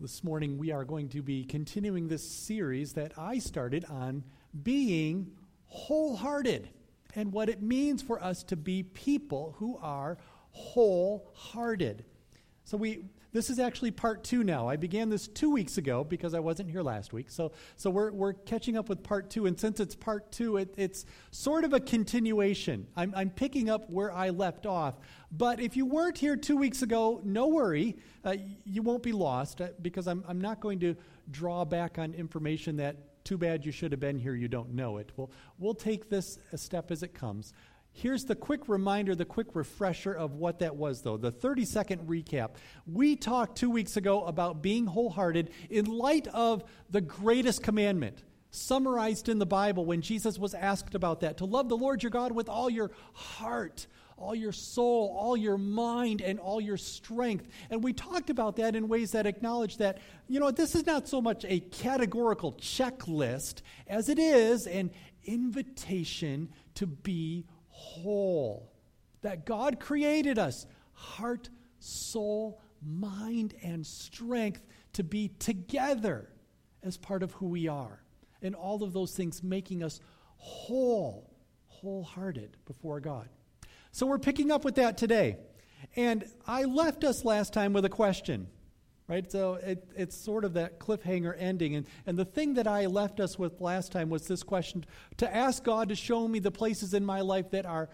[0.00, 4.22] This morning, we are going to be continuing this series that I started on
[4.62, 5.32] being
[5.66, 6.68] wholehearted
[7.16, 10.16] and what it means for us to be people who are
[10.52, 12.04] wholehearted.
[12.62, 13.06] So, we,
[13.38, 14.66] this is actually part two now.
[14.66, 17.30] I began this two weeks ago because I wasn't here last week.
[17.30, 19.46] So, so we're, we're catching up with part two.
[19.46, 22.88] And since it's part two, it, it's sort of a continuation.
[22.96, 24.96] I'm, I'm picking up where I left off.
[25.30, 27.98] But if you weren't here two weeks ago, no worry.
[28.24, 30.96] Uh, you won't be lost uh, because I'm, I'm not going to
[31.30, 34.96] draw back on information that too bad you should have been here, you don't know
[34.96, 35.12] it.
[35.16, 37.52] We'll, we'll take this a step as it comes.
[38.00, 41.16] Here's the quick reminder, the quick refresher of what that was, though.
[41.16, 42.50] The 30 second recap.
[42.86, 49.28] We talked two weeks ago about being wholehearted in light of the greatest commandment summarized
[49.28, 52.30] in the Bible when Jesus was asked about that to love the Lord your God
[52.30, 57.48] with all your heart, all your soul, all your mind, and all your strength.
[57.68, 61.08] And we talked about that in ways that acknowledge that, you know, this is not
[61.08, 64.92] so much a categorical checklist as it is an
[65.24, 67.44] invitation to be
[67.78, 68.72] whole.
[69.22, 71.48] That God created us heart,
[71.78, 76.28] soul, mind, and strength to be together
[76.82, 78.02] as part of who we are.
[78.42, 80.00] And all of those things making us
[80.36, 81.32] whole,
[81.66, 83.28] wholehearted before God.
[83.92, 85.36] So we're picking up with that today.
[85.96, 88.48] And I left us last time with a question
[89.08, 89.30] right?
[89.32, 91.74] So it, it's sort of that cliffhanger ending.
[91.74, 94.84] And, and the thing that I left us with last time was this question
[95.16, 97.88] to ask God to show me the places in my life that are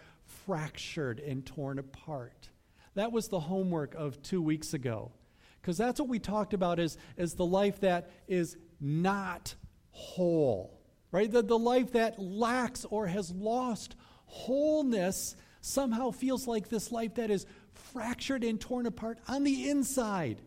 [0.45, 2.51] fractured and torn apart.
[2.95, 5.13] That was the homework of two weeks ago.
[5.61, 9.55] Because that's what we talked about is, as the life that is not
[9.93, 10.79] whole,
[11.11, 11.31] right?
[11.31, 17.31] The, the life that lacks or has lost wholeness somehow feels like this life that
[17.31, 20.43] is fractured and torn apart on the inside.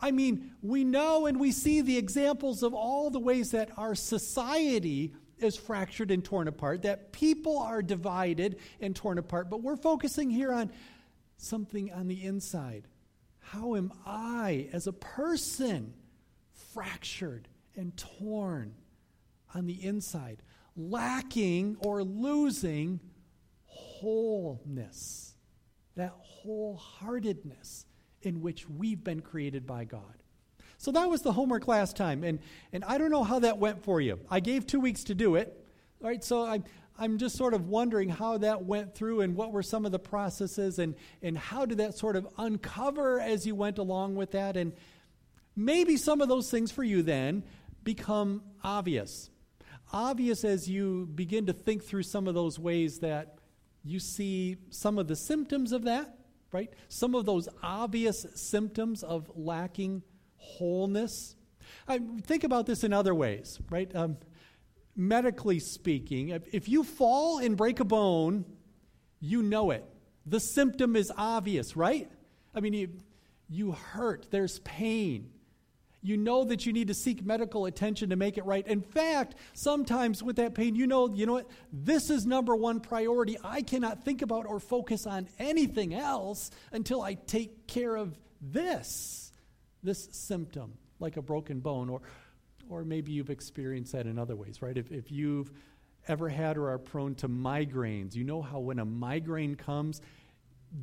[0.00, 3.94] I mean, we know and we see the examples of all the ways that our
[3.94, 9.76] society is fractured and torn apart, that people are divided and torn apart, but we're
[9.76, 10.70] focusing here on
[11.36, 12.86] something on the inside.
[13.38, 15.94] How am I, as a person,
[16.72, 18.74] fractured and torn
[19.54, 20.42] on the inside,
[20.76, 23.00] lacking or losing
[23.66, 25.34] wholeness,
[25.96, 26.14] that
[26.44, 27.86] wholeheartedness?
[28.24, 30.02] In which we've been created by God.
[30.78, 32.40] So that was the homework last time, and,
[32.72, 34.18] and I don't know how that went for you.
[34.30, 35.64] I gave two weeks to do it,
[36.00, 36.22] right?
[36.22, 36.64] So I'm,
[36.98, 39.98] I'm just sort of wondering how that went through and what were some of the
[39.98, 44.56] processes and, and how did that sort of uncover as you went along with that.
[44.56, 44.72] And
[45.56, 47.42] maybe some of those things for you then
[47.82, 49.30] become obvious.
[49.92, 53.38] Obvious as you begin to think through some of those ways that
[53.84, 56.16] you see some of the symptoms of that
[56.54, 56.72] right?
[56.88, 58.14] Some of those obvious
[58.50, 60.02] symptoms of lacking
[60.36, 61.34] wholeness.
[61.88, 63.94] I think about this in other ways, right?
[63.94, 64.18] Um,
[64.94, 68.44] medically speaking, if you fall and break a bone,
[69.18, 69.84] you know it.
[70.26, 72.08] The symptom is obvious, right?
[72.54, 72.88] I mean, you,
[73.48, 75.30] you hurt, there's pain.
[76.04, 78.66] You know that you need to seek medical attention to make it right.
[78.66, 81.48] In fact, sometimes with that pain, you know, you know what?
[81.72, 83.38] This is number one priority.
[83.42, 89.32] I cannot think about or focus on anything else until I take care of this,
[89.82, 92.02] this symptom, like a broken bone, or,
[92.68, 94.76] or maybe you've experienced that in other ways, right?
[94.76, 95.50] If, if you've
[96.06, 100.02] ever had or are prone to migraines, you know how when a migraine comes,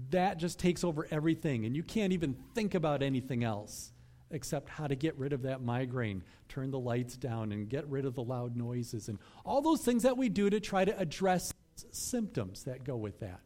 [0.10, 3.92] that just takes over everything, and you can't even think about anything else
[4.32, 8.06] except how to get rid of that migraine, turn the lights down, and get rid
[8.06, 11.54] of the loud noises, and all those things that we do to try to address
[11.92, 13.42] symptoms that go with that.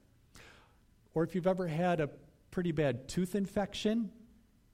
[1.14, 2.10] Or if you've ever had a
[2.52, 4.12] pretty bad tooth infection,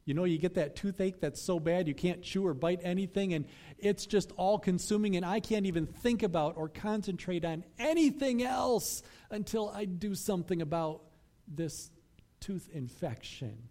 [0.06, 3.34] you know, you get that toothache that's so bad you can't chew or bite anything,
[3.34, 3.46] and
[3.78, 9.04] it's just all consuming, and I can't even think about or concentrate on anything else
[9.30, 11.04] until I do something about
[11.48, 11.92] this
[12.40, 13.70] tooth infection.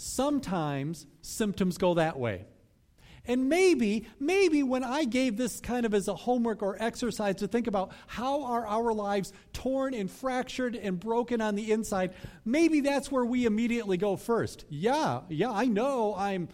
[0.00, 2.44] Sometimes symptoms go that way.
[3.24, 7.48] And maybe, maybe when I gave this kind of as a homework or exercise to
[7.48, 12.14] think about how are our lives torn and fractured and broken on the inside,
[12.44, 14.66] maybe that's where we immediately go first.
[14.68, 16.48] Yeah, yeah, I know I'm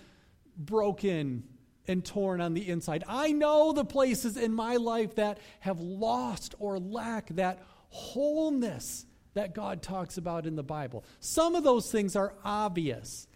[0.56, 1.44] broken
[1.87, 3.05] and torn on the inside.
[3.06, 9.05] I know the places in my life that have lost or lack that wholeness
[9.35, 11.05] that God talks about in the Bible.
[11.20, 13.26] Some of those things are obvious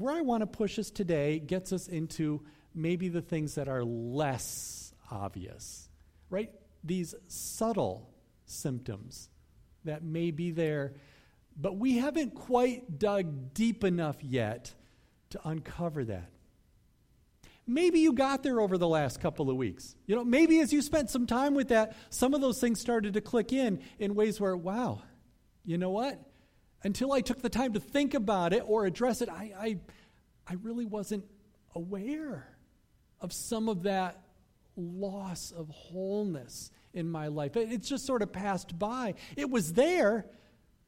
[0.00, 2.42] where I want to push us today gets us into
[2.74, 5.88] maybe the things that are less obvious,
[6.28, 6.50] right?
[6.84, 8.10] These subtle
[8.46, 9.28] symptoms
[9.84, 10.94] that may be there,
[11.56, 14.74] but we haven't quite dug deep enough yet
[15.30, 16.30] to uncover that.
[17.66, 19.94] Maybe you got there over the last couple of weeks.
[20.06, 23.14] You know, maybe as you spent some time with that, some of those things started
[23.14, 25.02] to click in in ways where, wow,
[25.64, 26.18] you know what?
[26.82, 29.76] Until I took the time to think about it or address it, I, I,
[30.46, 31.24] I really wasn't
[31.74, 32.46] aware
[33.20, 34.20] of some of that
[34.76, 37.56] loss of wholeness in my life.
[37.56, 39.14] It's just sort of passed by.
[39.36, 40.26] It was there,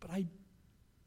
[0.00, 0.26] but I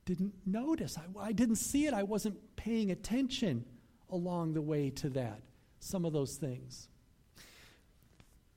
[0.05, 0.97] didn't notice.
[0.97, 1.93] I, I didn't see it.
[1.93, 3.65] I wasn't paying attention
[4.09, 5.41] along the way to that
[5.79, 6.87] some of those things.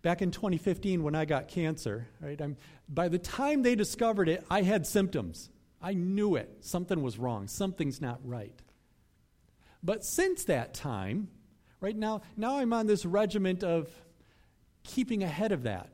[0.02, 2.56] Back in 2015, when I got cancer, right, I'm,
[2.88, 5.50] by the time they discovered it, I had symptoms.
[5.80, 6.58] I knew it.
[6.60, 7.46] Something was wrong.
[7.46, 8.54] Something's not right.
[9.82, 11.28] But since that time,
[11.80, 13.88] right now, now I'm on this regiment of
[14.82, 15.90] keeping ahead of that,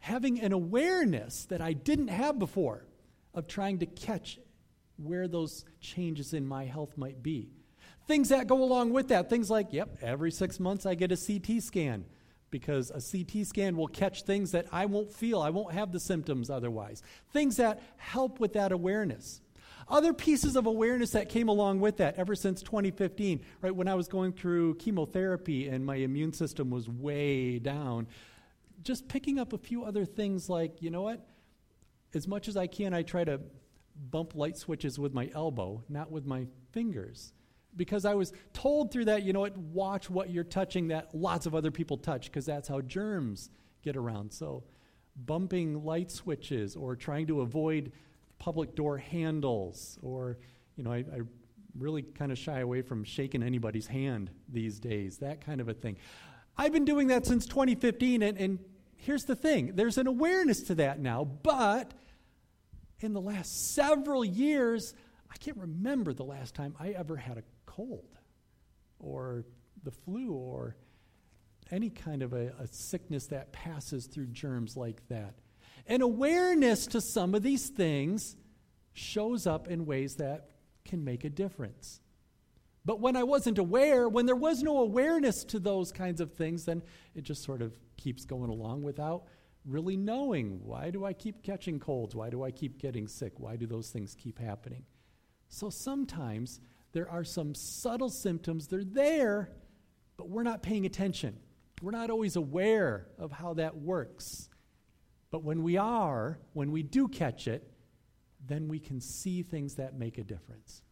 [0.00, 2.86] having an awareness that I didn't have before
[3.34, 4.38] of trying to catch
[4.96, 7.50] where those changes in my health might be.
[8.06, 11.16] Things that go along with that, things like, yep, every six months I get a
[11.16, 12.04] CT scan
[12.54, 15.42] because a CT scan will catch things that I won't feel.
[15.42, 17.02] I won't have the symptoms otherwise.
[17.32, 19.40] Things that help with that awareness.
[19.88, 23.96] Other pieces of awareness that came along with that ever since 2015, right when I
[23.96, 28.06] was going through chemotherapy and my immune system was way down,
[28.84, 31.26] just picking up a few other things like, you know what?
[32.14, 33.40] As much as I can, I try to
[34.12, 37.32] bump light switches with my elbow, not with my fingers
[37.76, 41.46] because I was told through that, you know what, watch what you're touching that lots
[41.46, 43.50] of other people touch because that's how germs
[43.82, 44.32] get around.
[44.32, 44.64] So,
[45.16, 47.92] bumping light switches or trying to avoid
[48.38, 50.38] public door handles or,
[50.76, 51.20] you know, I, I
[51.78, 55.74] really kind of shy away from shaking anybody's hand these days, that kind of a
[55.74, 55.96] thing.
[56.56, 58.58] I've been doing that since 2015, and, and
[58.96, 61.92] here's the thing there's an awareness to that now, but
[63.00, 64.94] in the last several years,
[65.30, 67.42] I can't remember the last time I ever had a
[67.74, 68.16] cold
[68.98, 69.44] or
[69.82, 70.76] the flu or
[71.70, 75.34] any kind of a, a, sickness that passes through germs like that.
[75.86, 78.36] And awareness to some of these things
[78.92, 80.50] shows up in ways that
[80.84, 82.00] can make a difference.
[82.84, 86.66] But when I wasn't aware, when there was no awareness to those kinds of things,
[86.66, 86.82] then
[87.14, 89.24] it just sort of keeps going along without
[89.64, 92.14] really knowing why do I keep catching colds?
[92.14, 93.32] Why do I keep getting sick?
[93.38, 94.84] Why do those things keep happening?
[95.48, 96.60] So sometimes
[96.94, 98.68] there are some subtle symptoms.
[98.68, 99.50] They're there,
[100.16, 101.36] but we're not paying attention.
[101.82, 104.48] We're not always aware of how that works.
[105.32, 107.68] But when we are, when we do catch it,
[108.46, 110.82] then we can see things that make a difference.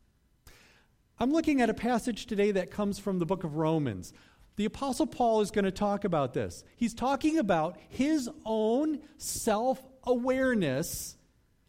[1.21, 4.13] I'm looking at a passage today that comes from the book of Romans.
[4.57, 6.65] The Apostle Paul is going to talk about this.
[6.75, 11.17] He's talking about his own self awareness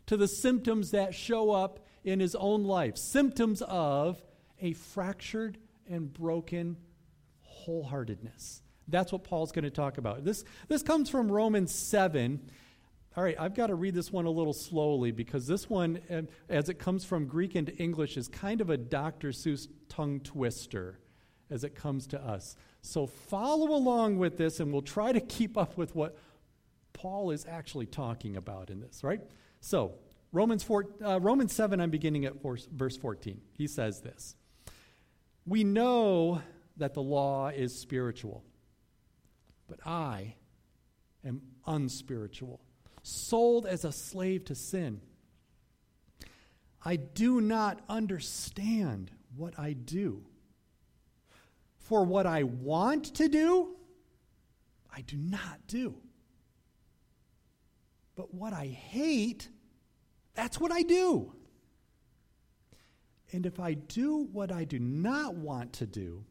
[0.08, 4.22] to the symptoms that show up in his own life symptoms of
[4.62, 5.58] a fractured
[5.88, 6.78] and broken
[7.66, 8.62] wholeheartedness.
[8.88, 10.24] That's what Paul's going to talk about.
[10.26, 12.42] This, this comes from Romans 7.
[13.16, 16.70] All right, I've got to read this one a little slowly because this one, as
[16.70, 19.30] it comes from Greek into English, is kind of a Dr.
[19.30, 21.00] Seuss tongue twister
[21.50, 22.56] as it comes to us.
[22.82, 26.18] So follow along with this and we'll try to keep up with what
[26.94, 29.22] Paul is actually talking about in this, right?
[29.62, 29.94] So,
[30.34, 33.40] Romans, 4, uh, Romans 7, I'm beginning at verse 14.
[33.54, 34.36] He says this
[35.46, 36.42] We know
[36.78, 38.44] that the law is spiritual,
[39.68, 40.34] but I
[41.24, 42.60] am unspiritual,
[43.04, 45.02] sold as a slave to sin.
[46.84, 50.26] I do not understand what I do.
[51.78, 53.76] For what I want to do,
[54.94, 55.96] I do not do.
[58.16, 59.48] But what I hate,
[60.34, 61.34] that's what I do.
[63.32, 66.24] And if I do what I do not want to do,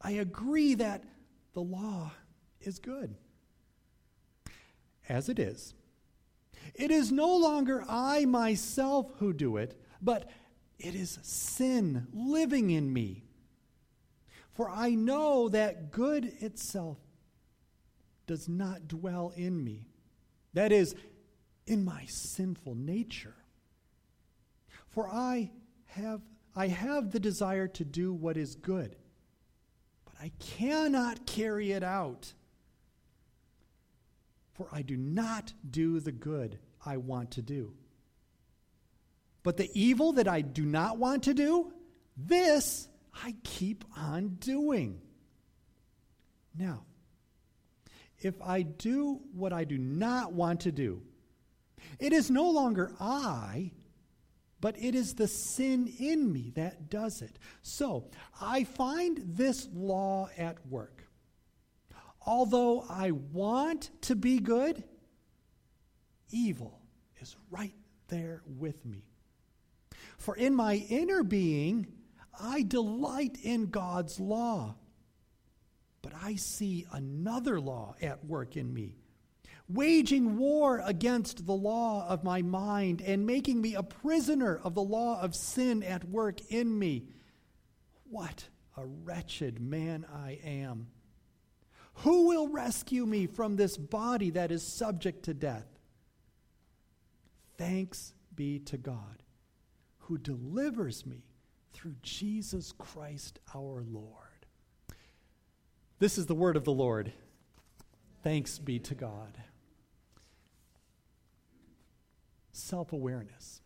[0.00, 1.04] I agree that
[1.52, 2.12] the law
[2.60, 3.16] is good.
[5.08, 5.74] As it is.
[6.74, 10.28] It is no longer I myself who do it, but
[10.78, 13.24] it is sin living in me.
[14.52, 16.98] For I know that good itself
[18.26, 19.86] does not dwell in me.
[20.54, 20.94] That is,
[21.66, 23.34] in my sinful nature.
[24.88, 25.50] For I
[25.86, 26.22] have,
[26.54, 28.96] I have the desire to do what is good,
[30.04, 32.32] but I cannot carry it out.
[34.54, 37.74] For I do not do the good I want to do.
[39.42, 41.72] But the evil that I do not want to do,
[42.16, 42.88] this
[43.22, 45.00] I keep on doing.
[46.58, 46.84] Now,
[48.18, 51.02] if I do what I do not want to do,
[51.98, 53.72] it is no longer I
[54.60, 57.38] but it is the sin in me that does it.
[57.62, 58.08] So
[58.40, 61.06] I find this law at work.
[62.26, 64.82] Although I want to be good,
[66.30, 66.80] evil
[67.20, 67.74] is right
[68.08, 69.04] there with me.
[70.18, 71.86] For in my inner being,
[72.40, 74.74] I delight in God's law.
[76.02, 78.96] But I see another law at work in me
[79.68, 84.82] waging war against the law of my mind and making me a prisoner of the
[84.82, 87.04] law of sin at work in me.
[88.08, 88.44] What
[88.76, 90.88] a wretched man I am.
[92.00, 95.66] Who will rescue me from this body that is subject to death?
[97.56, 99.22] Thanks be to God,
[100.00, 101.24] who delivers me
[101.72, 104.26] through Jesus Christ our Lord.
[105.98, 107.12] This is the word of the Lord.
[108.26, 109.38] Thanks be to God
[112.50, 113.60] self awareness.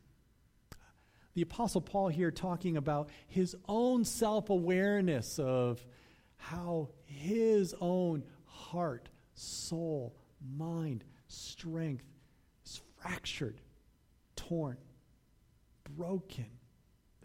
[1.32, 5.82] The Apostle Paul here talking about his own self awareness of
[6.36, 10.14] how his own heart, soul,
[10.58, 12.04] mind, strength
[12.66, 13.62] is fractured,
[14.36, 14.76] torn,
[15.96, 16.50] broken,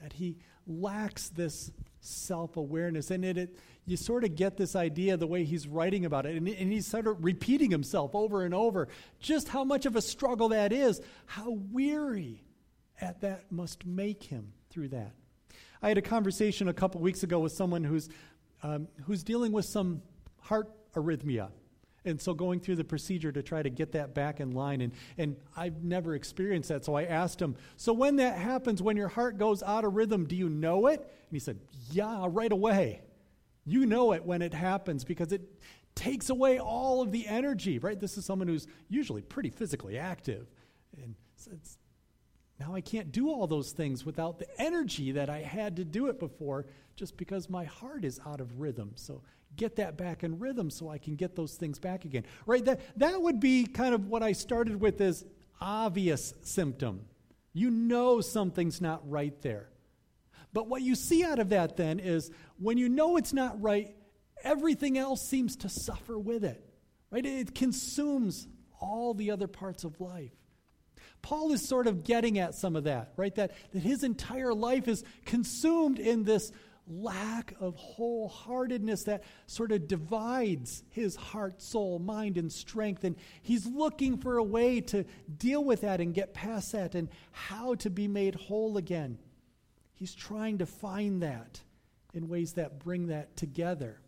[0.01, 3.11] that he lacks this self awareness.
[3.11, 6.35] And it, it, you sort of get this idea the way he's writing about it.
[6.35, 8.87] And, and he's sort of repeating himself over and over
[9.19, 12.43] just how much of a struggle that is, how weary
[12.99, 15.11] at that must make him through that.
[15.81, 18.09] I had a conversation a couple weeks ago with someone who's,
[18.63, 20.01] um, who's dealing with some
[20.41, 21.49] heart arrhythmia.
[22.05, 24.81] And so going through the procedure to try to get that back in line.
[24.81, 26.85] And, and I've never experienced that.
[26.85, 30.25] So I asked him, So when that happens, when your heart goes out of rhythm,
[30.25, 30.99] do you know it?
[30.99, 31.59] And he said,
[31.91, 33.01] Yeah, right away.
[33.65, 35.41] You know it when it happens because it
[35.95, 37.99] takes away all of the energy, right?
[37.99, 40.47] This is someone who's usually pretty physically active.
[41.01, 41.15] And
[42.59, 46.07] now I can't do all those things without the energy that I had to do
[46.07, 48.91] it before just because my heart is out of rhythm.
[48.95, 49.21] So
[49.55, 52.23] get that back in rhythm so I can get those things back again.
[52.45, 52.63] Right?
[52.63, 55.25] That that would be kind of what I started with as
[55.59, 57.01] obvious symptom.
[57.53, 59.69] You know something's not right there.
[60.55, 63.93] But what you see out of that then is when you know it's not right,
[64.41, 66.63] everything else seems to suffer with it.
[67.11, 67.25] Right?
[67.25, 68.47] It consumes
[68.79, 70.31] all the other parts of life.
[71.21, 73.35] Paul is sort of getting at some of that, right?
[73.35, 76.53] That, that his entire life is consumed in this
[76.87, 83.03] lack of wholeheartedness that sort of divides his heart, soul, mind, and strength.
[83.03, 85.03] And he's looking for a way to
[85.37, 89.17] deal with that and get past that and how to be made whole again.
[89.95, 91.61] He's trying to find that
[92.13, 94.01] in ways that bring that together.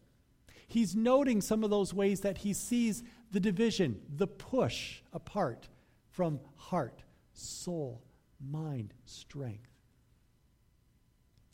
[0.68, 5.70] He's noting some of those ways that he sees the division, the push apart
[6.10, 7.04] from heart,
[7.34, 8.04] soul,
[8.46, 9.72] mind, strength.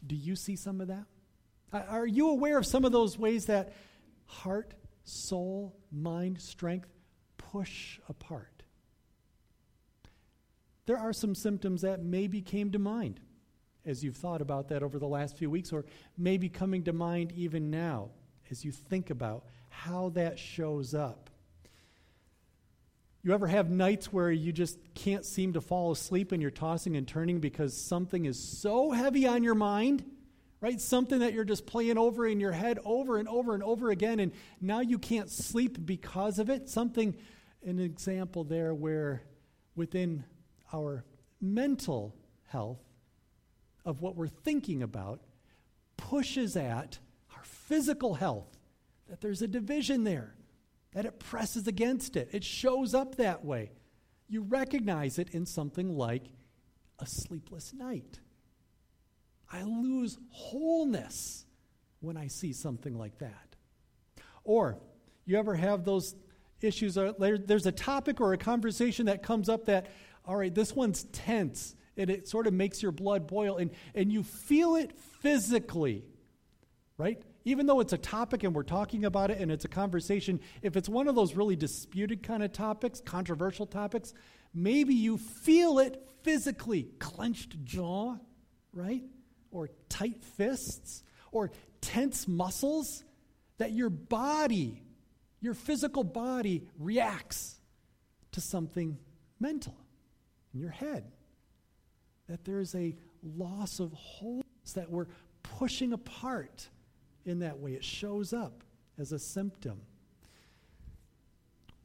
[0.05, 1.05] Do you see some of that?
[1.71, 3.73] Are you aware of some of those ways that
[4.25, 4.73] heart,
[5.03, 6.89] soul, mind, strength
[7.37, 8.63] push apart?
[10.85, 13.19] There are some symptoms that maybe came to mind
[13.85, 15.85] as you've thought about that over the last few weeks, or
[16.17, 18.09] maybe coming to mind even now
[18.49, 21.29] as you think about how that shows up.
[23.23, 26.97] You ever have nights where you just can't seem to fall asleep and you're tossing
[26.97, 30.03] and turning because something is so heavy on your mind?
[30.59, 30.79] Right?
[30.79, 34.19] Something that you're just playing over in your head over and over and over again,
[34.19, 36.69] and now you can't sleep because of it.
[36.69, 37.15] Something,
[37.65, 39.23] an example there where
[39.75, 40.23] within
[40.73, 41.03] our
[41.41, 42.15] mental
[42.47, 42.79] health,
[43.85, 45.21] of what we're thinking about
[45.97, 46.99] pushes at
[47.35, 48.57] our physical health,
[49.09, 50.35] that there's a division there,
[50.93, 52.29] that it presses against it.
[52.31, 53.71] It shows up that way.
[54.27, 56.23] You recognize it in something like
[56.99, 58.19] a sleepless night.
[59.51, 61.45] I lose wholeness
[61.99, 63.55] when I see something like that.
[64.43, 64.77] Or,
[65.25, 66.15] you ever have those
[66.61, 66.97] issues?
[66.97, 69.87] Uh, there's a topic or a conversation that comes up that,
[70.25, 74.12] all right, this one's tense and it sort of makes your blood boil and, and
[74.12, 76.03] you feel it physically,
[76.97, 77.21] right?
[77.45, 80.75] Even though it's a topic and we're talking about it and it's a conversation, if
[80.77, 84.13] it's one of those really disputed kind of topics, controversial topics,
[84.53, 88.15] maybe you feel it physically clenched jaw,
[88.73, 89.03] right?
[89.51, 93.03] Or tight fists, or tense muscles
[93.57, 94.81] that your body,
[95.41, 97.59] your physical body, reacts
[98.31, 98.97] to something
[99.39, 99.75] mental
[100.53, 101.12] in your head
[102.33, 102.95] that there is a
[103.37, 105.05] loss of wholeness, that we're
[105.43, 106.67] pushing apart
[107.27, 107.73] in that way.
[107.73, 108.63] It shows up
[108.97, 109.81] as a symptom.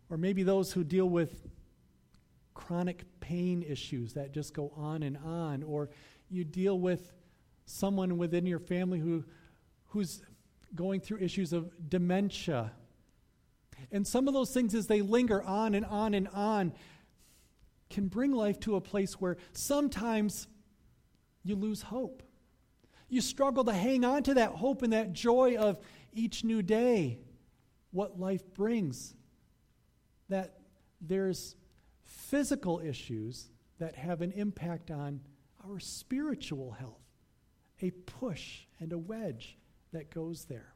[0.08, 1.46] Or maybe those who deal with
[2.54, 5.90] chronic pain issues that just go on and on, or
[6.30, 7.12] you deal with
[7.66, 9.24] someone within your family who,
[9.88, 10.22] who's
[10.74, 12.72] going through issues of dementia.
[13.92, 16.72] And some of those things, as they linger on and on and on,
[17.90, 20.46] can bring life to a place where sometimes
[21.42, 22.22] you lose hope.
[23.08, 25.78] You struggle to hang on to that hope and that joy of
[26.12, 27.18] each new day,
[27.90, 29.14] what life brings.
[30.28, 30.58] That
[31.00, 31.56] there's
[32.04, 35.20] physical issues that have an impact on
[35.68, 37.02] our spiritual health,
[37.80, 39.56] a push and a wedge
[39.92, 40.74] that goes there.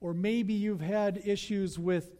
[0.00, 2.14] Or maybe you've had issues with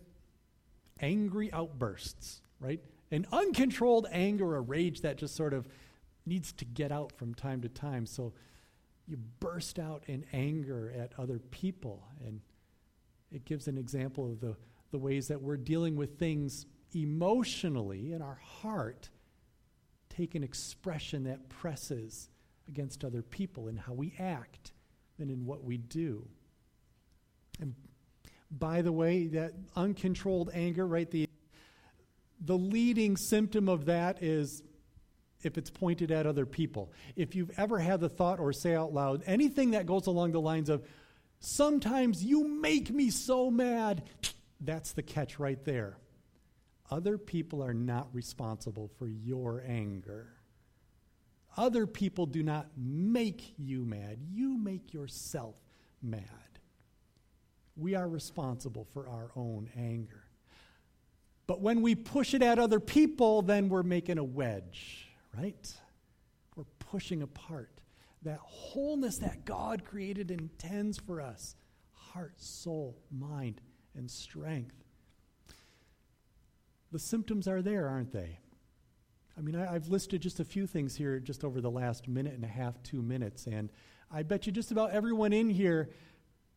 [1.01, 2.81] angry outbursts, right?
[3.11, 5.69] An uncontrolled anger or rage that just sort of
[6.27, 8.07] needs to get out from time to time.
[8.07, 8.33] So
[9.07, 12.07] you burst out in anger at other people.
[12.25, 12.41] And
[13.31, 14.57] it gives an example of the,
[14.91, 19.11] the ways that we're dealing with things emotionally in our heart,
[20.09, 22.29] take an expression that presses
[22.69, 24.73] against other people in how we act
[25.19, 26.27] and in what we do.
[27.61, 27.75] And
[28.51, 31.11] by the way, that uncontrolled anger, right?
[31.11, 31.29] The,
[32.45, 34.63] the leading symptom of that is
[35.43, 36.93] if it's pointed at other people.
[37.17, 40.41] If you've ever had the thought or say out loud anything that goes along the
[40.41, 40.87] lines of,
[41.41, 44.03] sometimes you make me so mad,
[44.61, 45.99] that's the catch right there.
[46.91, 50.29] Other people are not responsible for your anger.
[51.57, 54.19] Other people do not make you mad.
[54.33, 55.57] You make yourself
[56.03, 56.29] mad.
[57.77, 60.24] We are responsible for our own anger.
[61.47, 65.75] But when we push it at other people, then we're making a wedge, right?
[66.57, 67.81] We're pushing apart
[68.23, 71.55] that wholeness that God created and intends for us
[71.93, 73.61] heart, soul, mind,
[73.95, 74.77] and strength.
[76.93, 78.39] The symptoms are there, aren't they?
[79.37, 82.35] I mean, I, have listed just a few things here just over the last minute
[82.35, 83.69] and a half, two minutes, and
[84.13, 85.91] I bet you just about everyone in here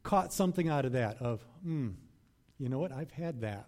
[0.03, 1.89] caught something out of that of, hmm,
[2.59, 3.67] you know what, I've had that.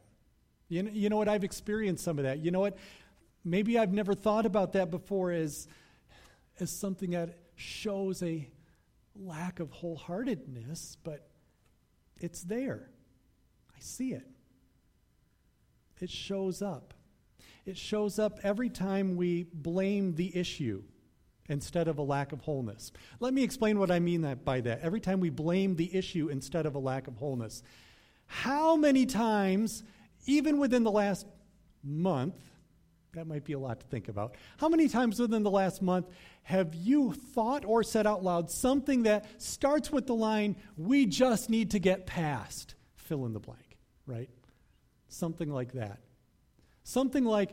[0.69, 2.39] You know, you know what, I've experienced some of that.
[2.39, 2.77] You know what,
[3.43, 5.67] maybe I've never thought about that before as,
[6.59, 8.47] as something that shows a
[9.15, 11.27] lack of wholeheartedness, but
[12.19, 12.89] it's there.
[13.75, 14.27] I see it.
[15.99, 16.93] It shows up.
[17.65, 20.83] It shows up every time we blame the issue
[21.49, 22.91] instead of a lack of wholeness.
[23.19, 24.81] Let me explain what I mean that, by that.
[24.81, 27.63] Every time we blame the issue instead of a lack of wholeness.
[28.27, 29.83] How many times,
[30.25, 31.25] even within the last
[31.83, 32.35] month,
[33.13, 34.35] that might be a lot to think about.
[34.57, 36.07] How many times within the last month
[36.43, 41.49] have you thought or said out loud something that starts with the line, we just
[41.49, 44.29] need to get past, fill in the blank, right?
[45.07, 45.99] Something like that.
[46.83, 47.51] Something like,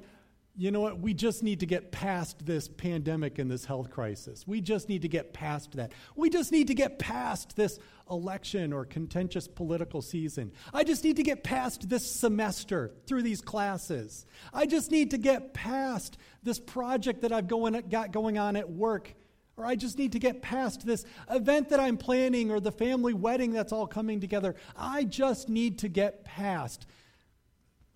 [0.59, 4.47] you know what, we just need to get past this pandemic and this health crisis.
[4.47, 5.92] We just need to get past that.
[6.14, 7.79] We just need to get past this
[8.11, 10.53] election or contentious political season.
[10.73, 14.25] I just need to get past this semester through these classes.
[14.55, 18.71] I just need to get past this project that I've going, got going on at
[18.71, 19.12] work.
[19.59, 23.14] Or I just need to get past this event that I'm planning or the family
[23.14, 24.55] wedding that's all coming together.
[24.75, 26.87] I just need to get past.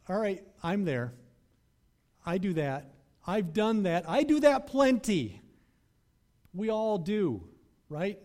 [0.09, 1.13] All right, I'm there.
[2.31, 2.93] I do that.
[3.27, 4.09] I've done that.
[4.09, 5.41] I do that plenty.
[6.55, 7.43] We all do,
[7.89, 8.21] right?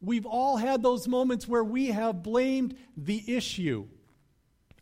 [0.00, 3.86] We've all had those moments where we have blamed the issue.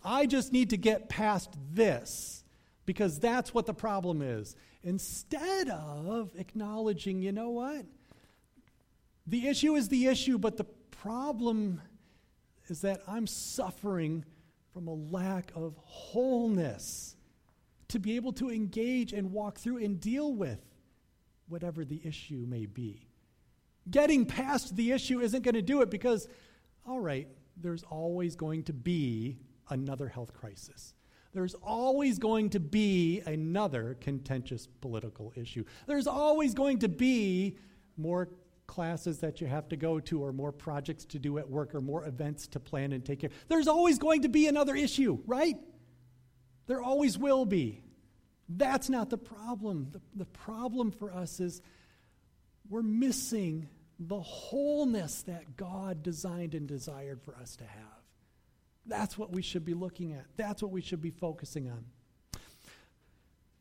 [0.03, 2.43] I just need to get past this
[2.87, 4.57] because that's what the problem is.
[4.83, 7.85] Instead of acknowledging, you know what?
[9.27, 11.83] The issue is the issue, but the problem
[12.69, 14.25] is that I'm suffering
[14.73, 17.15] from a lack of wholeness
[17.89, 20.65] to be able to engage and walk through and deal with
[21.49, 23.09] whatever the issue may be.
[23.91, 26.29] Getting past the issue isn't going to do it because,
[26.87, 29.39] all right, there's always going to be
[29.71, 30.95] another health crisis.
[31.33, 35.65] There's always going to be another contentious political issue.
[35.87, 37.57] There's always going to be
[37.97, 38.29] more
[38.67, 41.81] classes that you have to go to, or more projects to do at work, or
[41.81, 43.31] more events to plan and take care.
[43.49, 45.57] There's always going to be another issue, right?
[46.69, 47.83] There always will be.
[48.49, 49.89] That's not the problem.
[49.91, 51.61] The, the problem for us is
[52.71, 57.83] we're missing the wholeness that God designed and desired for us to have.
[58.87, 60.25] That's what we should be looking at.
[60.37, 61.85] That's what we should be focusing on.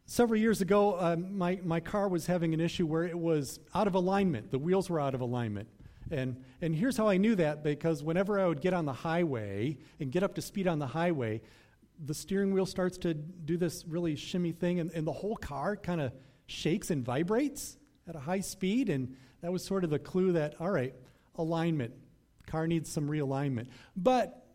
[0.06, 3.88] Several years ago, um, my, my car was having an issue where it was out
[3.88, 4.52] of alignment.
[4.52, 5.68] The wheels were out of alignment.
[6.12, 9.78] And, and here's how I knew that because whenever I would get on the highway
[10.00, 11.42] and get up to speed on the highway,
[12.04, 15.76] the steering wheel starts to do this really shimmy thing, and, and the whole car
[15.76, 16.12] kind of
[16.46, 18.90] shakes and vibrates at a high speed.
[18.90, 20.94] And that was sort of the clue that, all right,
[21.36, 21.94] alignment.
[22.46, 23.68] Car needs some realignment.
[23.96, 24.46] But,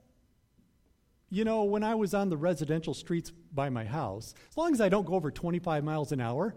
[1.30, 4.80] you know, when I was on the residential streets by my house, as long as
[4.80, 6.54] I don't go over 25 miles an hour,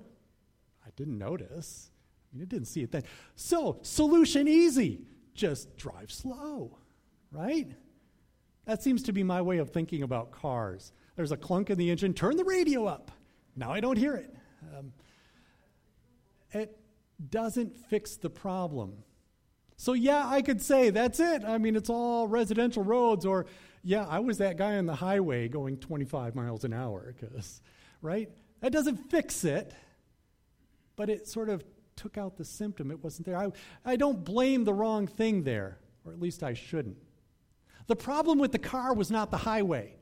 [0.86, 1.92] I didn't notice.
[2.32, 3.04] I mean, I didn't see it then.
[3.36, 5.02] So, solution easy
[5.34, 6.78] just drive slow,
[7.32, 7.70] right?
[8.66, 10.92] That seems to be my way of thinking about cars.
[11.16, 13.12] There's a clunk in the engine, turn the radio up.
[13.56, 14.36] Now I don't hear it.
[14.76, 14.92] Um,
[16.52, 16.78] it
[17.30, 18.94] doesn't fix the problem.
[19.78, 21.44] So, yeah, I could say that's it.
[21.44, 23.46] I mean, it's all residential roads, or,
[23.84, 27.62] yeah, I was that guy on the highway going 25 miles an hour, because,
[28.02, 28.30] right?
[28.62, 29.74] That doesn't fix it,
[30.96, 31.64] but it sort of
[31.98, 32.90] took out the symptom.
[32.90, 33.38] It wasn't there.
[33.38, 33.52] I,
[33.84, 36.98] I don't blame the wrong thing there, or at least I shouldn't.
[37.88, 39.96] The problem with the car was not the highway.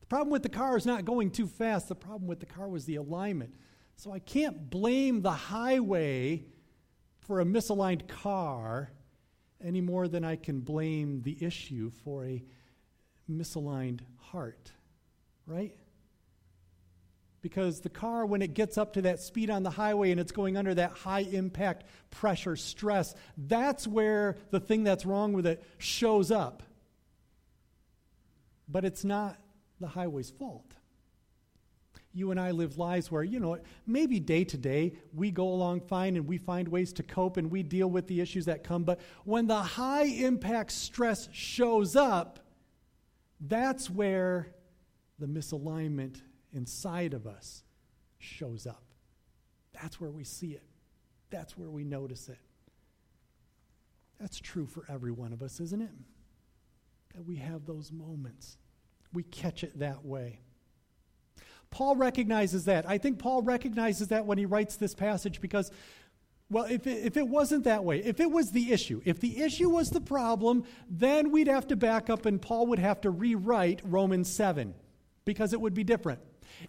[0.00, 1.88] The problem with the car is not going too fast.
[1.88, 3.54] The problem with the car was the alignment.
[3.96, 6.44] So I can't blame the highway
[7.20, 8.90] for a misaligned car
[9.62, 12.42] any more than I can blame the issue for a
[13.30, 14.72] misaligned heart,
[15.46, 15.76] right?
[17.40, 20.32] Because the car, when it gets up to that speed on the highway and it's
[20.32, 25.62] going under that high impact pressure stress, that's where the thing that's wrong with it
[25.78, 26.62] shows up.
[28.72, 29.38] But it's not
[29.80, 30.72] the highway's fault.
[32.14, 35.80] You and I live lives where, you know, maybe day to day we go along
[35.82, 38.84] fine and we find ways to cope and we deal with the issues that come.
[38.84, 42.40] But when the high impact stress shows up,
[43.40, 44.48] that's where
[45.18, 46.20] the misalignment
[46.52, 47.62] inside of us
[48.18, 48.84] shows up.
[49.80, 50.64] That's where we see it.
[51.30, 52.38] That's where we notice it.
[54.20, 55.90] That's true for every one of us, isn't it?
[57.14, 58.58] That we have those moments
[59.12, 60.40] we catch it that way.
[61.70, 62.88] Paul recognizes that.
[62.88, 65.70] I think Paul recognizes that when he writes this passage because,
[66.50, 69.40] well, if it, if it wasn't that way, if it was the issue, if the
[69.40, 73.10] issue was the problem, then we'd have to back up and Paul would have to
[73.10, 74.74] rewrite Romans 7
[75.24, 76.20] because it would be different.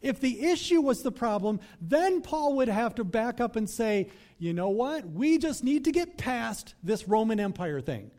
[0.02, 4.10] If the issue was the problem, then Paul would have to back up and say,
[4.38, 5.06] you know what?
[5.06, 8.12] We just need to get past this Roman Empire thing.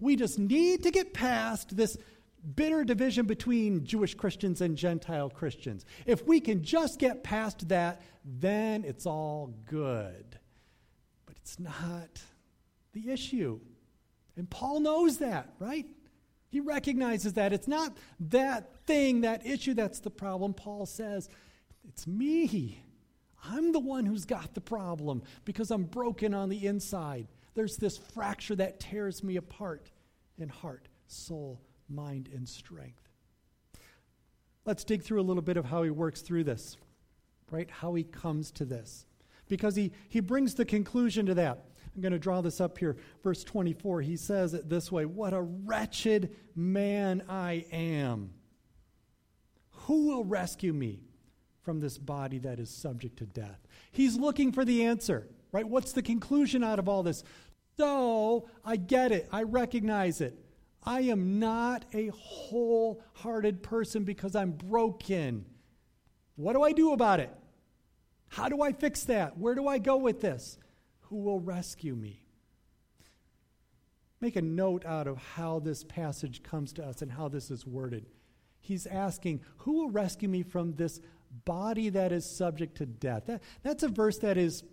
[0.00, 1.96] We just need to get past this
[2.54, 5.84] bitter division between Jewish Christians and Gentile Christians.
[6.06, 10.38] If we can just get past that, then it's all good.
[11.26, 12.22] But it's not
[12.92, 13.60] the issue.
[14.36, 15.86] And Paul knows that, right?
[16.48, 17.52] He recognizes that.
[17.52, 20.54] It's not that thing, that issue that's the problem.
[20.54, 21.28] Paul says,
[21.88, 22.82] It's me.
[23.44, 27.28] I'm the one who's got the problem because I'm broken on the inside.
[27.54, 29.90] There's this fracture that tears me apart
[30.38, 33.08] in heart, soul, mind, and strength.
[34.64, 36.76] Let's dig through a little bit of how he works through this,
[37.50, 37.70] right?
[37.70, 39.06] How he comes to this.
[39.48, 41.64] Because he, he brings the conclusion to that.
[41.94, 42.96] I'm going to draw this up here.
[43.24, 48.34] Verse 24, he says it this way What a wretched man I am.
[49.70, 51.00] Who will rescue me
[51.62, 53.66] from this body that is subject to death?
[53.90, 55.66] He's looking for the answer, right?
[55.66, 57.24] What's the conclusion out of all this?
[57.78, 60.38] So I get it, I recognize it.
[60.82, 65.44] I am not a wholehearted person because I'm broken.
[66.36, 67.30] What do I do about it?
[68.28, 69.38] How do I fix that?
[69.38, 70.58] Where do I go with this?
[71.02, 72.24] Who will rescue me?
[74.20, 77.66] Make a note out of how this passage comes to us and how this is
[77.66, 78.06] worded.
[78.60, 81.00] He's asking, Who will rescue me from this
[81.44, 83.26] body that is subject to death?
[83.26, 84.64] That, that's a verse that is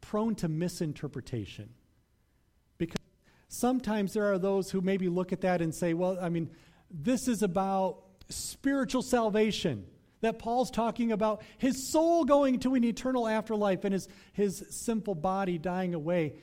[0.00, 1.70] prone to misinterpretation
[3.54, 6.50] sometimes there are those who maybe look at that and say, well, I mean,
[6.90, 9.86] this is about spiritual salvation.
[10.20, 15.14] That Paul's talking about his soul going to an eternal afterlife and his, his simple
[15.14, 16.36] body dying away.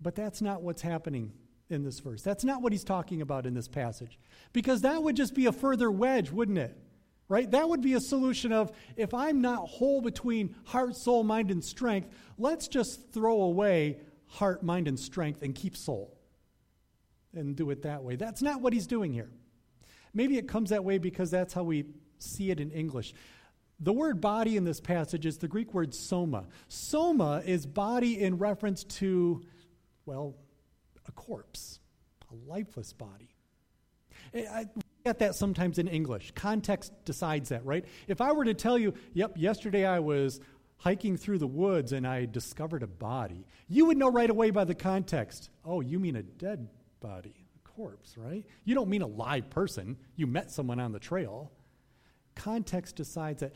[0.00, 1.32] But that's not what's happening
[1.68, 2.22] in this verse.
[2.22, 4.18] That's not what he's talking about in this passage.
[4.52, 6.76] Because that would just be a further wedge, wouldn't it?
[7.28, 7.50] Right?
[7.50, 11.64] That would be a solution of if I'm not whole between heart, soul, mind, and
[11.64, 16.16] strength, let's just throw away heart, mind, and strength and keep soul
[17.34, 18.16] and do it that way.
[18.16, 19.30] That's not what he's doing here.
[20.14, 21.84] Maybe it comes that way because that's how we
[22.18, 23.14] see it in English.
[23.80, 26.46] The word body in this passage is the Greek word soma.
[26.68, 29.42] Soma is body in reference to,
[30.06, 30.36] well,
[31.08, 31.80] a corpse,
[32.30, 33.34] a lifeless body.
[34.34, 34.66] I
[35.04, 36.32] get that sometimes in English.
[36.34, 37.84] Context decides that, right?
[38.06, 40.40] If I were to tell you, yep, yesterday I was
[40.76, 44.64] hiking through the woods and I discovered a body, you would know right away by
[44.64, 45.50] the context.
[45.64, 46.68] Oh, you mean a dead
[47.02, 48.44] body, a corpse, right?
[48.64, 49.98] You don't mean a live person.
[50.16, 51.52] You met someone on the trail.
[52.34, 53.52] context decides that.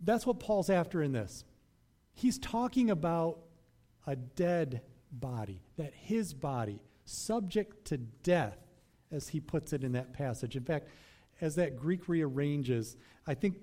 [0.00, 1.44] That's what Paul's after in this.
[2.14, 3.40] He's talking about
[4.06, 4.82] a dead
[5.12, 8.58] body, that his body, subject to death,
[9.10, 10.56] as he puts it in that passage.
[10.56, 10.88] In fact,
[11.40, 13.56] as that Greek rearranges, I think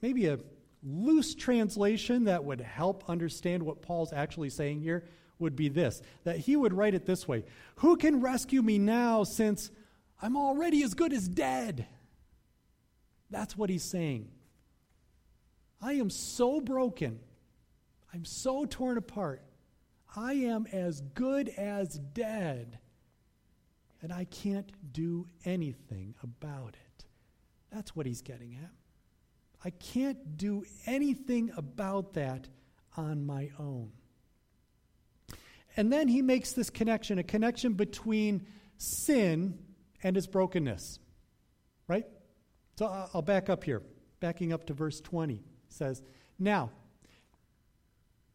[0.00, 0.38] maybe a
[0.82, 5.04] loose translation that would help understand what Paul's actually saying here
[5.38, 7.44] would be this that he would write it this way
[7.76, 9.70] Who can rescue me now since
[10.20, 11.86] I'm already as good as dead?
[13.30, 14.28] That's what he's saying.
[15.82, 17.20] I am so broken.
[18.14, 19.42] I'm so torn apart.
[20.14, 22.78] I am as good as dead.
[24.00, 27.04] And I can't do anything about it.
[27.70, 28.70] That's what he's getting at.
[29.64, 32.48] I can't do anything about that
[32.96, 33.90] on my own.
[35.76, 38.46] And then he makes this connection a connection between
[38.78, 39.58] sin
[40.02, 40.98] and its brokenness.
[41.88, 42.06] Right?
[42.78, 43.82] So I'll back up here.
[44.20, 46.02] Backing up to verse 20 says,
[46.38, 46.70] Now,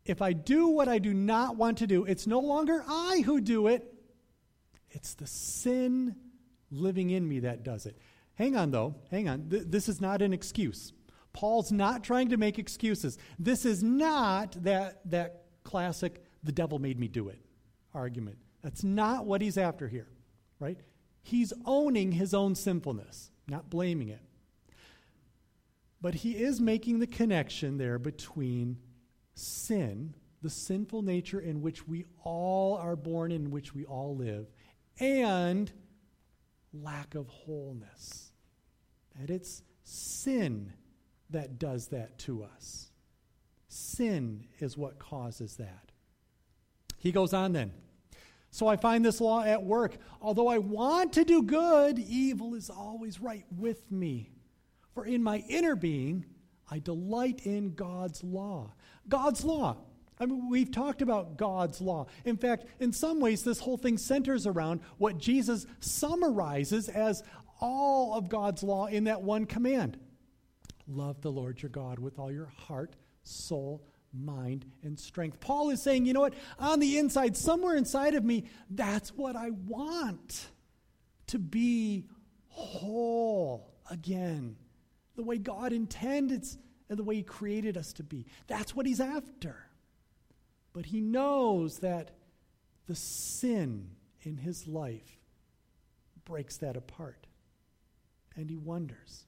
[0.05, 3.41] if I do what I do not want to do, it's no longer I who
[3.41, 3.91] do it,
[4.91, 6.15] it's the sin
[6.69, 7.97] living in me that does it.
[8.35, 8.95] Hang on, though.
[9.09, 9.49] Hang on.
[9.49, 10.93] Th- this is not an excuse.
[11.33, 13.17] Paul's not trying to make excuses.
[13.37, 17.39] This is not that, that classic, the devil made me do it
[17.93, 18.37] argument.
[18.61, 20.07] That's not what he's after here,
[20.59, 20.77] right?
[21.23, 24.21] He's owning his own sinfulness, not blaming it.
[26.01, 28.77] But he is making the connection there between
[29.35, 34.47] sin, the sinful nature in which we all are born, in which we all live,
[34.99, 35.71] and
[36.73, 38.31] lack of wholeness.
[39.19, 40.73] That it's sin
[41.29, 42.89] that does that to us.
[43.67, 45.90] Sin is what causes that.
[47.01, 47.73] He goes on then.
[48.51, 49.97] So I find this law at work.
[50.21, 54.29] Although I want to do good, evil is always right with me.
[54.93, 56.25] For in my inner being,
[56.69, 58.73] I delight in God's law.
[59.09, 59.77] God's law.
[60.19, 62.05] I mean, we've talked about God's law.
[62.23, 67.23] In fact, in some ways, this whole thing centers around what Jesus summarizes as
[67.59, 69.97] all of God's law in that one command
[70.87, 75.39] Love the Lord your God with all your heart, soul, mind, and strength.
[75.39, 76.33] Paul is saying, you know what?
[76.59, 80.47] On the inside, somewhere inside of me, that's what I want
[81.27, 82.05] to be
[82.47, 84.57] whole again.
[85.15, 86.45] The way God intended
[86.89, 88.25] and the way He created us to be.
[88.47, 89.55] That's what He's after.
[90.73, 92.11] But He knows that
[92.87, 95.17] the sin in His life
[96.25, 97.27] breaks that apart.
[98.35, 99.25] And He wonders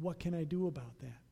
[0.00, 1.25] what can I do about that?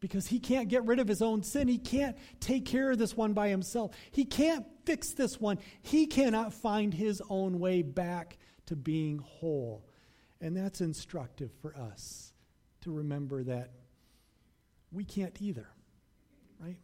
[0.00, 1.66] Because he can't get rid of his own sin.
[1.66, 3.92] He can't take care of this one by himself.
[4.12, 5.58] He can't fix this one.
[5.82, 9.84] He cannot find his own way back to being whole.
[10.40, 12.32] And that's instructive for us
[12.82, 13.70] to remember that
[14.92, 15.68] we can't either,
[16.60, 16.78] right?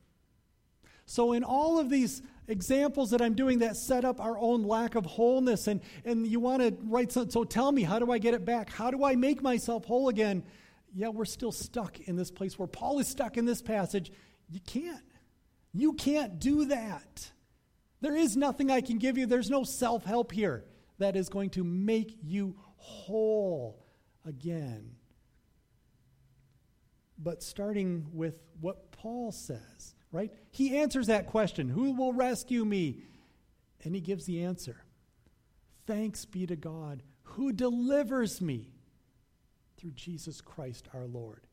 [1.07, 4.95] So, in all of these examples that I'm doing that set up our own lack
[4.95, 8.19] of wholeness, and, and you want to write something, so tell me, how do I
[8.19, 8.71] get it back?
[8.71, 10.43] How do I make myself whole again?
[10.95, 14.13] Yeah, we're still stuck in this place where Paul is stuck in this passage.
[14.49, 15.03] You can't.
[15.73, 17.33] You can't do that.
[18.01, 19.27] There is nothing I can give you.
[19.27, 20.65] There's no self help here
[20.99, 23.85] that is going to make you whole
[24.25, 24.93] again.
[27.19, 30.33] But starting with what Paul says, right?
[30.51, 33.03] He answers that question Who will rescue me?
[33.83, 34.85] And he gives the answer
[35.87, 38.74] Thanks be to God who delivers me
[39.85, 41.47] through Jesus Christ our Lord.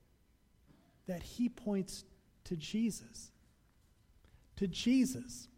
[1.05, 2.05] That he points
[2.45, 3.29] to Jesus,
[4.55, 5.49] to Jesus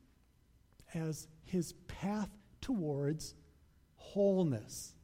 [0.95, 2.31] as his path
[2.61, 3.35] towards
[3.95, 4.95] wholeness.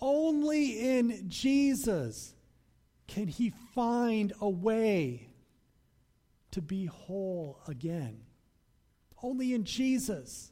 [0.00, 2.34] Only in Jesus
[3.06, 5.28] can he find a way
[6.50, 8.18] to be whole again.
[9.22, 10.50] Only in Jesus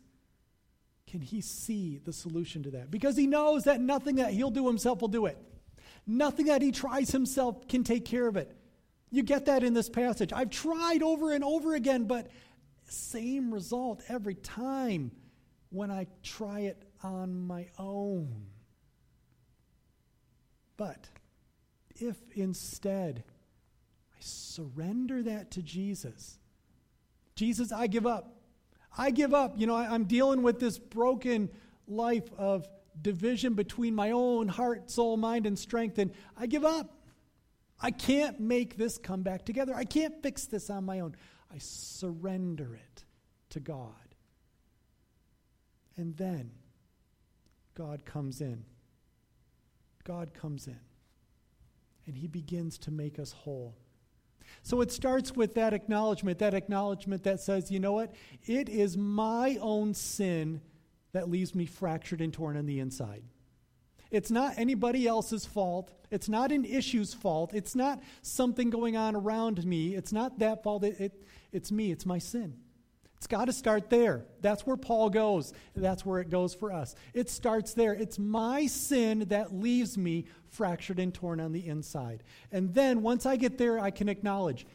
[1.08, 4.68] can he see the solution to that because he knows that nothing that he'll do
[4.68, 5.36] himself will do it.
[6.06, 8.56] Nothing that he tries himself can take care of it.
[9.10, 10.32] You get that in this passage.
[10.32, 12.28] I've tried over and over again, but
[12.88, 15.12] same result every time
[15.70, 18.46] when I try it on my own.
[20.76, 21.08] But
[21.96, 23.22] if instead
[24.14, 26.38] I surrender that to Jesus,
[27.34, 28.36] Jesus, I give up.
[28.96, 29.58] I give up.
[29.58, 31.50] You know, I, am dealing with this broken
[31.86, 32.68] life of
[33.00, 36.98] division between my own heart, soul, mind, and strength, and I give up.
[37.80, 39.74] I can't make this come back together.
[39.74, 41.16] I can't fix this on my own.
[41.52, 43.04] I surrender it
[43.50, 44.14] to God.
[45.96, 46.52] And then
[47.74, 48.64] God comes in.
[50.04, 50.80] God comes in.
[52.06, 53.76] and He begins to make us whole.
[54.62, 58.14] So it starts with that acknowledgement, that acknowledgement that says, you know what?
[58.44, 60.60] It is my own sin
[61.12, 63.22] that leaves me fractured and torn on the inside.
[64.10, 65.90] It's not anybody else's fault.
[66.10, 67.54] It's not an issue's fault.
[67.54, 69.94] It's not something going on around me.
[69.94, 70.84] It's not that fault.
[70.84, 71.90] It, it, it's me.
[71.90, 72.54] It's my sin.
[73.16, 74.26] It's got to start there.
[74.40, 75.54] That's where Paul goes.
[75.74, 76.94] That's where it goes for us.
[77.14, 77.94] It starts there.
[77.94, 82.24] It's my sin that leaves me fractured and torn on the inside.
[82.50, 84.66] And then once I get there, I can acknowledge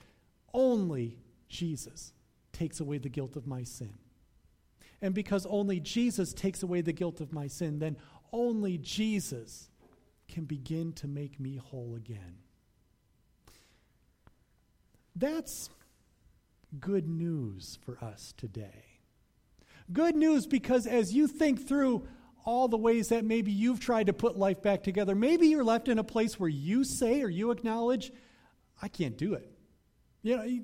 [0.54, 1.17] only
[1.50, 2.13] Jesus
[2.54, 3.93] takes away the guilt of my sin.
[5.01, 7.97] And because only Jesus takes away the guilt of my sin, then
[8.31, 9.69] only Jesus
[10.27, 12.38] can begin to make me whole again.
[15.15, 15.69] That's
[16.79, 18.86] good news for us today.
[19.91, 22.07] Good news because as you think through
[22.45, 25.88] all the ways that maybe you've tried to put life back together, maybe you're left
[25.88, 28.12] in a place where you say or you acknowledge,
[28.81, 29.49] I can't do it.
[30.23, 30.60] You know,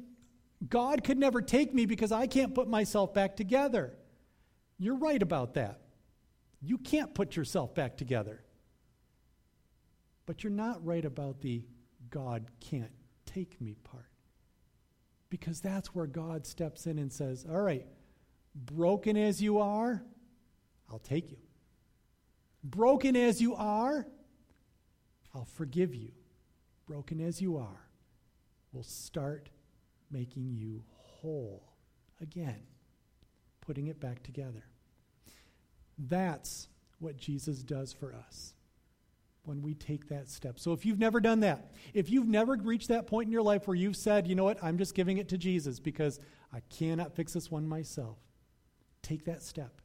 [0.67, 3.93] God could never take me because I can't put myself back together.
[4.83, 5.79] You're right about that.
[6.61, 8.43] You can't put yourself back together.
[10.25, 11.63] But you're not right about the
[12.09, 12.91] God can't
[13.25, 14.11] take me part.
[15.29, 17.85] Because that's where God steps in and says, All right,
[18.53, 20.03] broken as you are,
[20.91, 21.37] I'll take you.
[22.61, 24.05] Broken as you are,
[25.33, 26.11] I'll forgive you.
[26.87, 27.87] Broken as you are,
[28.73, 29.47] we'll start
[30.11, 31.71] making you whole
[32.21, 32.59] again,
[33.61, 34.65] putting it back together.
[36.09, 36.67] That's
[36.99, 38.53] what Jesus does for us
[39.43, 40.57] when we take that step.
[40.57, 43.67] So if you've never done that, if you've never reached that point in your life
[43.67, 46.19] where you've said, you know what, I'm just giving it to Jesus because
[46.53, 48.17] I cannot fix this one myself,
[49.01, 49.81] take that step.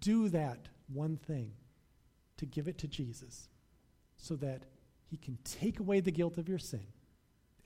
[0.00, 1.52] Do that one thing
[2.36, 3.48] to give it to Jesus
[4.16, 4.62] so that
[5.04, 6.86] he can take away the guilt of your sin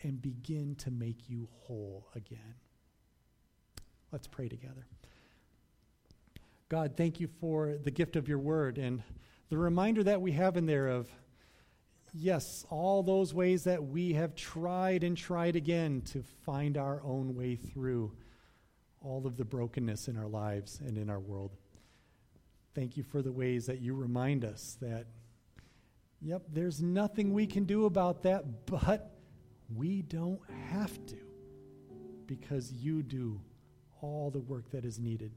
[0.03, 2.55] and begin to make you whole again.
[4.11, 4.87] Let's pray together.
[6.69, 9.03] God, thank you for the gift of your word and
[9.49, 11.09] the reminder that we have in there of,
[12.13, 17.35] yes, all those ways that we have tried and tried again to find our own
[17.35, 18.13] way through
[19.01, 21.53] all of the brokenness in our lives and in our world.
[22.75, 25.07] Thank you for the ways that you remind us that,
[26.21, 29.19] yep, there's nothing we can do about that, but
[29.75, 31.17] we don't have to
[32.27, 33.41] because you do
[34.03, 35.33] all the work that is needed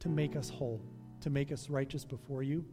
[0.00, 0.82] to make us whole,
[1.20, 2.64] to make us righteous before you,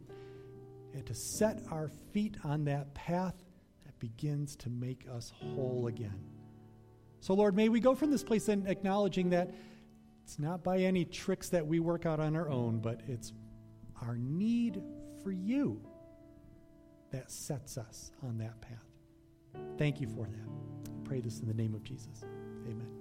[0.94, 3.36] and to set our feet on that path
[3.86, 6.20] that begins to make us whole again.
[7.20, 9.54] So, Lord, may we go from this place and acknowledging that
[10.24, 13.34] it's not by any tricks that we work out on our own, but it's
[14.02, 14.82] our need
[15.24, 15.82] for you
[17.12, 18.86] that sets us on that path.
[19.78, 20.92] Thank you for that.
[20.92, 22.24] I pray this in the name of Jesus.
[22.68, 22.95] Amen.